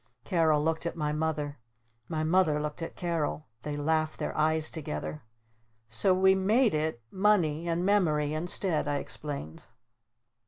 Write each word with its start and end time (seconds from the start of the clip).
Carol 0.23 0.63
looked 0.63 0.87
at 0.87 0.95
my 0.95 1.11
Mother. 1.11 1.59
My 2.09 2.23
Mother 2.23 2.59
looked 2.59 2.81
at 2.81 2.95
Carol. 2.95 3.45
They 3.61 3.77
laughed 3.77 4.17
their 4.17 4.35
eyes 4.35 4.71
together. 4.71 5.21
"So 5.89 6.11
we 6.11 6.33
made 6.33 6.73
it 6.73 7.03
'Money' 7.11 7.67
and 7.67 7.85
'Memory' 7.85 8.33
instead," 8.33 8.87
I 8.87 8.95
explained. 8.95 9.63